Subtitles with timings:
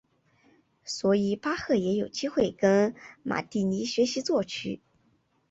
[0.83, 4.81] 所以巴赫也有机会跟马蒂尼学习作曲。